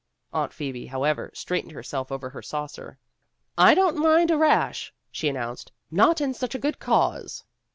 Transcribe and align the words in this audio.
Aunt 0.33 0.51
Phoebe, 0.51 0.87
however, 0.87 1.29
straightened 1.35 1.73
herself 1.73 2.11
over 2.11 2.27
her 2.31 2.41
saucer. 2.41 2.97
"I 3.55 3.75
don't 3.75 3.97
mind 4.01 4.31
a 4.31 4.35
rash," 4.37 4.91
she 5.11 5.29
announced, 5.29 5.71
"not 5.91 6.19
in 6.19 6.33
such 6.33 6.55
a 6.55 6.57
good 6.57 6.79
cause." 6.79 7.43